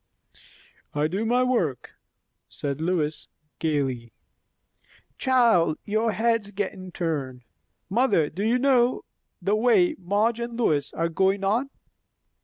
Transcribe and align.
"I 0.95 1.05
do 1.05 1.25
my 1.25 1.43
work," 1.43 1.91
said 2.49 2.81
Lois 2.81 3.27
gaily. 3.59 4.11
"Child, 5.19 5.77
your 5.85 6.13
head's 6.13 6.49
gettin' 6.49 6.91
turned. 6.91 7.43
Mother, 7.87 8.31
do 8.31 8.43
you 8.43 8.57
know 8.57 9.05
the 9.43 9.55
way 9.55 9.95
Madge 9.99 10.39
and 10.39 10.59
Lois 10.59 10.91
are 10.93 11.07
goin' 11.07 11.43
on?" 11.43 11.69